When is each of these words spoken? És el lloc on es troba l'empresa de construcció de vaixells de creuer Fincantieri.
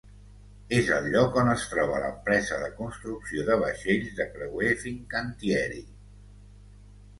És 0.77 0.87
el 0.99 1.09
lloc 1.15 1.35
on 1.41 1.51
es 1.51 1.65
troba 1.73 1.99
l'empresa 2.05 2.57
de 2.63 2.71
construcció 2.79 3.45
de 3.51 3.59
vaixells 3.65 4.17
de 4.23 4.29
creuer 4.33 4.73
Fincantieri. 4.87 5.81